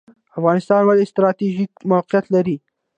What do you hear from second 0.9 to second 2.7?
ستراتیژیک موقعیت لري؟